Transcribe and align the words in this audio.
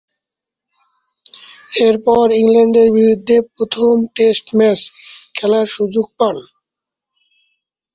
এরপর 1.81 2.25
ইংল্যান্ডের 2.41 2.89
বিরুদ্ধে 2.97 3.35
প্রথম 3.49 3.93
টেস্ট 4.15 4.45
ম্যাচ 4.57 4.79
খেলার 5.35 5.67
সুযোগ 5.75 6.05
পান। 6.19 6.37